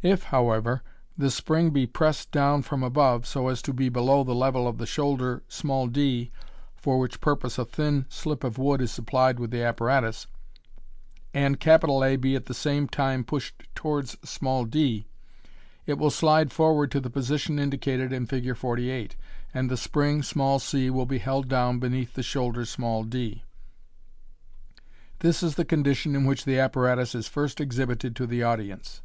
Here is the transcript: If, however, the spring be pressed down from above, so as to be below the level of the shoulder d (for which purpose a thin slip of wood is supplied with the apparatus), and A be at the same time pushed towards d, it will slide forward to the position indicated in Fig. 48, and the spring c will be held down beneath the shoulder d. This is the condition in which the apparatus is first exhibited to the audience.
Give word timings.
If, 0.00 0.22
however, 0.22 0.84
the 1.16 1.28
spring 1.28 1.70
be 1.70 1.84
pressed 1.84 2.30
down 2.30 2.62
from 2.62 2.84
above, 2.84 3.26
so 3.26 3.48
as 3.48 3.60
to 3.62 3.72
be 3.72 3.88
below 3.88 4.22
the 4.22 4.32
level 4.32 4.68
of 4.68 4.78
the 4.78 4.86
shoulder 4.86 5.42
d 5.90 6.30
(for 6.76 7.00
which 7.00 7.20
purpose 7.20 7.58
a 7.58 7.64
thin 7.64 8.06
slip 8.08 8.44
of 8.44 8.58
wood 8.58 8.80
is 8.80 8.92
supplied 8.92 9.40
with 9.40 9.50
the 9.50 9.64
apparatus), 9.64 10.28
and 11.34 11.56
A 11.66 12.14
be 12.14 12.36
at 12.36 12.46
the 12.46 12.54
same 12.54 12.86
time 12.86 13.24
pushed 13.24 13.64
towards 13.74 14.16
d, 14.70 15.08
it 15.84 15.98
will 15.98 16.10
slide 16.10 16.52
forward 16.52 16.92
to 16.92 17.00
the 17.00 17.10
position 17.10 17.58
indicated 17.58 18.12
in 18.12 18.24
Fig. 18.26 18.54
48, 18.56 19.16
and 19.52 19.68
the 19.68 19.76
spring 19.76 20.22
c 20.22 20.90
will 20.90 21.06
be 21.06 21.18
held 21.18 21.48
down 21.48 21.80
beneath 21.80 22.14
the 22.14 22.22
shoulder 22.22 22.64
d. 23.08 23.42
This 25.18 25.42
is 25.42 25.56
the 25.56 25.64
condition 25.64 26.14
in 26.14 26.24
which 26.24 26.44
the 26.44 26.60
apparatus 26.60 27.16
is 27.16 27.26
first 27.26 27.60
exhibited 27.60 28.14
to 28.14 28.28
the 28.28 28.44
audience. 28.44 29.02